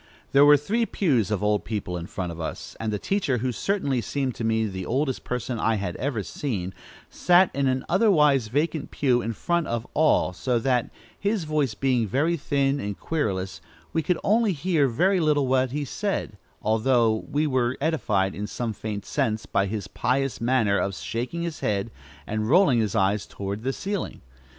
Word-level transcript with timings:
There 0.31 0.45
were 0.45 0.57
three 0.57 0.87
pews 0.87 1.29
of 1.29 1.43
old 1.43 1.63
people 1.63 1.95
in 1.95 2.07
front 2.07 2.31
of 2.31 2.39
us, 2.39 2.75
and 2.79 2.91
the 2.91 2.97
teacher, 2.97 3.37
who 3.37 3.51
certainly 3.51 4.01
seemed 4.01 4.33
to 4.33 4.43
me 4.43 4.65
the 4.65 4.83
oldest 4.83 5.23
person 5.23 5.59
I 5.59 5.75
had 5.75 5.95
ever 5.97 6.23
seen, 6.23 6.73
sat 7.07 7.51
in 7.53 7.67
an 7.67 7.85
otherwise 7.87 8.47
vacant 8.47 8.89
pew 8.89 9.21
in 9.21 9.33
front 9.33 9.67
of 9.67 9.85
all, 9.93 10.33
so 10.33 10.57
that, 10.57 10.89
his 11.19 11.43
voice 11.43 11.75
being 11.75 12.07
very 12.07 12.35
thin 12.35 12.79
and 12.79 12.99
querulous, 12.99 13.61
we 13.93 14.01
could 14.01 14.17
hear 14.55 14.87
very 14.87 15.19
little 15.19 15.47
that 15.49 15.69
he 15.69 15.85
said, 15.85 16.35
although 16.63 17.27
we 17.29 17.45
were 17.45 17.77
edified 17.79 18.33
in 18.33 18.47
some 18.47 18.73
faint 18.73 19.05
sense 19.05 19.45
by 19.45 19.67
his 19.67 19.87
pious 19.87 20.41
manner 20.41 20.79
of 20.79 20.95
shaking 20.95 21.43
his 21.43 21.59
head 21.59 21.91
and 22.25 22.49
rolling 22.49 22.79
his 22.79 22.95
eyes 22.95 23.27
toward 23.27 23.61
the 23.61 23.71
ceiling. 23.71 24.21